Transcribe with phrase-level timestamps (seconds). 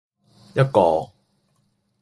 [0.55, 1.13] 一個